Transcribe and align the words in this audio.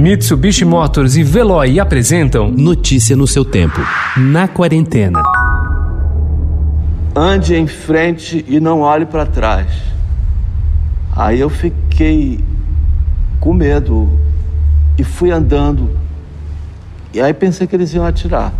Mitsubishi 0.00 0.64
Motors 0.64 1.14
e 1.14 1.22
Veloy 1.22 1.78
apresentam 1.78 2.50
Notícia 2.50 3.14
no 3.14 3.26
seu 3.26 3.44
tempo. 3.44 3.82
Na 4.16 4.48
quarentena. 4.48 5.22
Ande 7.14 7.54
em 7.54 7.66
frente 7.66 8.42
e 8.48 8.58
não 8.58 8.80
olhe 8.80 9.04
para 9.04 9.26
trás. 9.26 9.66
Aí 11.14 11.38
eu 11.38 11.50
fiquei 11.50 12.42
com 13.40 13.52
medo 13.52 14.08
e 14.96 15.04
fui 15.04 15.30
andando. 15.30 15.90
E 17.12 17.20
aí 17.20 17.34
pensei 17.34 17.66
que 17.66 17.76
eles 17.76 17.92
iam 17.92 18.06
atirar. 18.06 18.54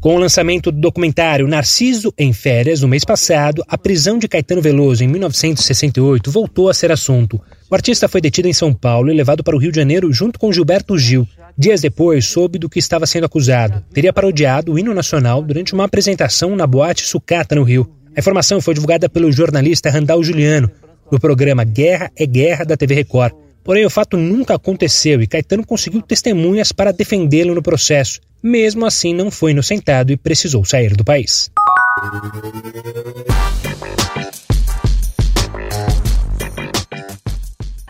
Com 0.00 0.14
o 0.14 0.18
lançamento 0.18 0.70
do 0.70 0.80
documentário 0.80 1.48
Narciso 1.48 2.14
em 2.16 2.32
Férias, 2.32 2.82
no 2.82 2.88
mês 2.88 3.04
passado, 3.04 3.64
a 3.66 3.76
prisão 3.76 4.16
de 4.16 4.28
Caetano 4.28 4.62
Veloso 4.62 5.02
em 5.02 5.08
1968 5.08 6.30
voltou 6.30 6.68
a 6.68 6.74
ser 6.74 6.92
assunto. 6.92 7.40
O 7.68 7.74
artista 7.74 8.06
foi 8.08 8.20
detido 8.20 8.46
em 8.46 8.52
São 8.52 8.72
Paulo 8.72 9.10
e 9.10 9.16
levado 9.16 9.42
para 9.42 9.56
o 9.56 9.58
Rio 9.58 9.72
de 9.72 9.76
Janeiro 9.76 10.12
junto 10.12 10.38
com 10.38 10.52
Gilberto 10.52 10.96
Gil. 10.96 11.26
Dias 11.58 11.80
depois, 11.80 12.26
soube 12.26 12.60
do 12.60 12.68
que 12.68 12.78
estava 12.78 13.06
sendo 13.06 13.26
acusado. 13.26 13.84
Teria 13.92 14.12
parodiado 14.12 14.72
o 14.72 14.78
hino 14.78 14.94
nacional 14.94 15.42
durante 15.42 15.74
uma 15.74 15.86
apresentação 15.86 16.54
na 16.54 16.64
boate 16.64 17.04
Sucata, 17.04 17.56
no 17.56 17.64
Rio. 17.64 17.90
A 18.16 18.20
informação 18.20 18.60
foi 18.60 18.74
divulgada 18.74 19.08
pelo 19.08 19.32
jornalista 19.32 19.90
Randall 19.90 20.22
Juliano, 20.22 20.70
no 21.10 21.18
programa 21.18 21.64
Guerra 21.64 22.12
é 22.16 22.24
Guerra 22.24 22.64
da 22.64 22.76
TV 22.76 22.94
Record. 22.94 23.34
Porém, 23.64 23.84
o 23.84 23.90
fato 23.90 24.16
nunca 24.16 24.54
aconteceu 24.54 25.20
e 25.20 25.26
Caetano 25.26 25.66
conseguiu 25.66 26.00
testemunhas 26.02 26.70
para 26.70 26.92
defendê-lo 26.92 27.52
no 27.52 27.62
processo. 27.62 28.20
Mesmo 28.42 28.86
assim, 28.86 29.12
não 29.12 29.30
foi 29.30 29.50
inocentado 29.50 30.12
e 30.12 30.16
precisou 30.16 30.64
sair 30.64 30.94
do 30.94 31.04
país. 31.04 31.50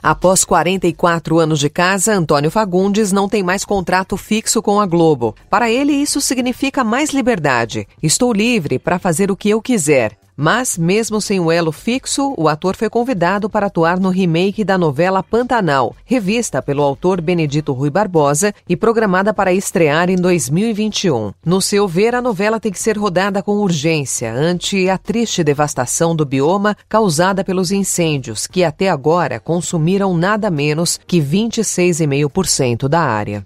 Após 0.03 0.43
44 0.43 1.39
anos 1.39 1.59
de 1.59 1.69
casa, 1.69 2.15
Antônio 2.15 2.51
Fagundes 2.51 3.13
não 3.13 3.29
tem 3.29 3.43
mais 3.43 3.63
contrato 3.63 4.17
fixo 4.17 4.63
com 4.63 4.81
a 4.81 4.87
Globo. 4.87 5.35
Para 5.51 5.71
ele, 5.71 5.93
isso 5.93 6.19
significa 6.21 6.83
mais 6.83 7.11
liberdade. 7.11 7.87
Estou 8.03 8.33
livre 8.33 8.79
para 8.79 8.99
fazer 8.99 9.31
o 9.31 9.37
que 9.37 9.51
eu 9.51 9.61
quiser. 9.61 10.17
Mas, 10.41 10.79
mesmo 10.79 11.21
sem 11.21 11.41
o 11.41 11.51
elo 11.51 11.73
fixo, 11.73 12.33
o 12.39 12.47
ator 12.47 12.77
foi 12.77 12.89
convidado 12.89 13.51
para 13.51 13.67
atuar 13.67 13.99
no 13.99 14.09
remake 14.09 14.63
da 14.63 14.79
novela 14.79 15.21
Pantanal, 15.21 15.97
revista 16.05 16.63
pelo 16.63 16.85
autor 16.85 17.21
Benedito 17.21 17.73
Rui 17.73 17.91
Barbosa 17.91 18.55
e 18.69 18.77
programada 18.77 19.35
para 19.35 19.53
estrear 19.53 20.09
em 20.09 20.15
2021. 20.15 21.33
No 21.45 21.61
seu 21.61 21.89
ver, 21.89 22.15
a 22.15 22.23
novela 22.23 22.61
tem 22.61 22.71
que 22.71 22.79
ser 22.79 22.97
rodada 22.97 23.43
com 23.43 23.57
urgência 23.57 24.33
ante 24.33 24.89
a 24.89 24.97
triste 24.97 25.43
devastação 25.43 26.15
do 26.15 26.25
bioma 26.25 26.77
causada 26.89 27.43
pelos 27.43 27.73
incêndios, 27.73 28.47
que 28.47 28.63
até 28.63 28.89
agora 28.89 29.41
consumiram 29.41 30.17
nada 30.17 30.53
menos 30.53 31.01
que 31.05 31.21
26,5% 31.21 32.87
da 32.87 33.01
área. 33.01 33.45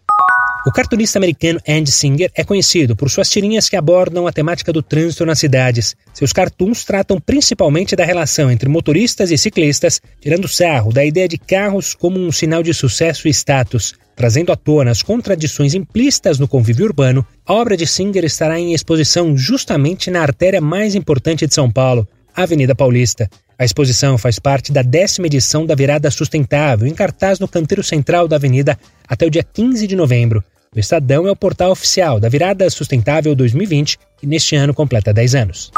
O 0.65 0.71
cartunista 0.71 1.19
americano 1.19 1.59
Andy 1.69 1.91
Singer 1.91 2.31
é 2.37 2.45
conhecido 2.45 2.95
por 2.95 3.11
suas 3.11 3.29
tirinhas 3.29 3.69
que 3.69 3.75
abordam 3.75 4.29
a 4.29 4.33
temática 4.33 4.73
do 4.73 4.81
trânsito 4.81 5.27
nas 5.27 5.41
cidades. 5.41 5.97
Seus 6.15 6.33
cartoons 6.33 6.85
tratam 6.85 7.19
principalmente 7.21 7.97
da 7.97 8.05
relação 8.05 8.49
entre 8.49 8.69
motoristas 8.69 9.33
e 9.33 9.39
ciclistas, 9.39 10.01
tirando 10.21 10.47
sarro 10.47 10.93
da 10.93 11.05
ideia 11.05 11.27
de 11.27 11.37
carros 11.37 11.97
como 11.97 12.17
um 12.17 12.31
sinal 12.31 12.63
de 12.63 12.73
sucesso 12.73 13.27
e 13.27 13.31
status. 13.33 13.95
Trazendo 14.15 14.53
à 14.53 14.57
tona 14.57 14.93
as 14.93 15.03
contradições 15.03 15.75
implícitas 15.75 16.39
no 16.39 16.47
convívio 16.47 16.87
urbano, 16.87 17.27
a 17.45 17.55
obra 17.55 17.77
de 17.77 17.85
Singer 17.85 18.25
estará 18.25 18.57
em 18.57 18.73
exposição 18.73 19.37
justamente 19.37 20.13
na 20.13 20.23
artéria 20.23 20.61
mais 20.61 20.95
importante 20.95 21.45
de 21.45 21.53
São 21.53 21.69
Paulo, 21.69 22.07
a 22.37 22.45
Avenida 22.45 22.73
Paulista. 22.73 23.29
A 23.59 23.65
exposição 23.65 24.17
faz 24.17 24.39
parte 24.39 24.71
da 24.71 24.83
décima 24.83 25.27
edição 25.27 25.67
da 25.67 25.75
Virada 25.75 26.09
Sustentável, 26.09 26.87
em 26.87 26.95
cartaz 26.95 27.41
no 27.41 27.49
canteiro 27.49 27.83
central 27.83 28.29
da 28.29 28.37
avenida 28.37 28.79
até 29.09 29.27
o 29.27 29.31
dia 29.31 29.43
15 29.43 29.89
de 29.89 29.97
novembro. 29.97 30.43
O 30.75 30.81
Estadão 30.81 31.27
é 31.27 31.31
o 31.31 31.37
portal 31.37 31.71
oficial 31.71 32.19
da 32.19 32.31
Virada 32.31 32.71
Sustentável 32.71 33.35
2020, 33.35 33.99
que 34.17 34.27
neste 34.27 34.57
ano 34.57 34.73
completa 34.73 35.13
10 35.13 35.35
anos. 35.35 35.71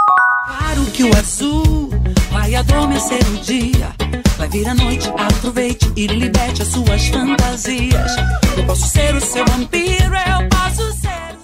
Claro 0.47 0.85
que 0.93 1.03
o 1.03 1.17
azul 1.17 1.91
vai 2.31 2.55
adormecer 2.55 3.19
o 3.27 3.39
dia, 3.39 3.93
vai 4.39 4.49
vir 4.51 4.69
a 4.69 4.75
noite, 4.75 5.09
aproveite 5.19 5.91
e 5.97 6.07
liberte 6.07 6.63
as 6.63 6.69
suas 6.69 7.09
fantasias. 7.09 8.13
Eu 8.57 8.65
posso 8.67 8.87
ser 8.87 9.17
o 9.17 9.21
seu 9.21 9.45
vampiro, 9.45 10.15
eu. 10.15 10.54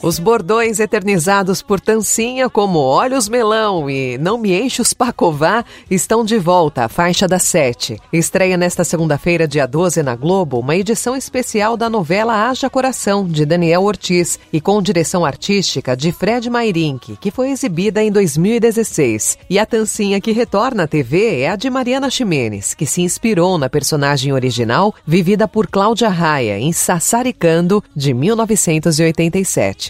Os 0.03 0.19
bordões 0.19 0.81
eternizados 0.81 1.61
por 1.61 1.79
Tancinha, 1.79 2.49
como 2.49 2.79
Olhos 2.79 3.29
Melão 3.29 3.91
e 3.91 4.17
Não 4.17 4.39
Me 4.39 4.59
Enche 4.59 4.81
os 4.81 4.95
Pacová, 4.95 5.63
estão 5.91 6.25
de 6.25 6.39
volta 6.39 6.87
à 6.87 6.89
faixa 6.89 7.29
das 7.29 7.43
sete. 7.43 7.99
Estreia 8.11 8.57
nesta 8.57 8.83
segunda-feira, 8.83 9.47
dia 9.47 9.67
12, 9.67 10.03
na 10.03 10.17
Globo, 10.17 10.59
uma 10.59 10.75
edição 10.75 11.15
especial 11.15 11.77
da 11.77 11.91
novela 11.91 12.49
Haja 12.49 12.71
Coração, 12.71 13.29
de 13.29 13.45
Daniel 13.45 13.83
Ortiz, 13.83 14.39
e 14.51 14.59
com 14.59 14.81
direção 14.81 15.23
artística 15.23 15.95
de 15.95 16.13
Fred 16.13 16.49
Mairink, 16.49 17.19
que 17.19 17.31
foi 17.31 17.51
exibida 17.51 18.03
em 18.03 18.11
2016. 18.11 19.37
E 19.51 19.59
a 19.59 19.67
Tancinha 19.67 20.19
que 20.19 20.33
retorna 20.33 20.85
à 20.85 20.87
TV 20.87 21.41
é 21.41 21.51
a 21.51 21.57
de 21.57 21.69
Mariana 21.69 22.09
Ximenes, 22.09 22.73
que 22.73 22.87
se 22.87 23.03
inspirou 23.03 23.59
na 23.59 23.69
personagem 23.69 24.33
original, 24.33 24.95
vivida 25.07 25.47
por 25.47 25.67
Cláudia 25.67 26.09
Raia, 26.09 26.59
em 26.59 26.73
Sassaricando, 26.73 27.85
de 27.95 28.15
1987. 28.15 29.90